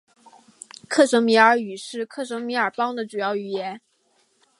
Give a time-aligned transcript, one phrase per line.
[0.89, 3.79] 克什米尔语是克什米尔邦的主要语言。